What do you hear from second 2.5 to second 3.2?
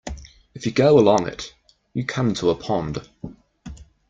pond.